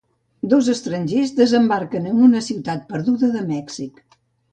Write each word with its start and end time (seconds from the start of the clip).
Dos 0.51 0.69
estrangers 0.71 1.33
desembarquen 1.39 2.07
en 2.13 2.23
una 2.29 2.41
ciutat 2.47 2.81
perduda 2.95 3.31
de 3.37 3.45
Mèxic. 3.51 4.01